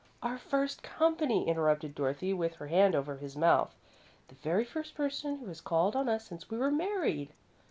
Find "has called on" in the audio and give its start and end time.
5.45-6.09